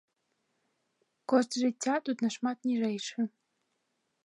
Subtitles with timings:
[1.33, 3.19] Кошт жыцця тут нашмат ніжэйшы.